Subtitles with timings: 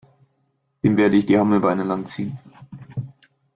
[0.83, 2.39] Dem werde ich die Hammelbeine lang ziehen!